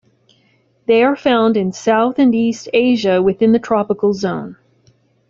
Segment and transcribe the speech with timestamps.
[0.87, 4.57] They are found in south and east Asia within the tropical zone.